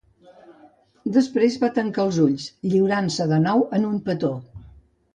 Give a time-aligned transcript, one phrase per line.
[1.17, 4.37] Després va tancar els ulls, lliurant-se de nou en un petó.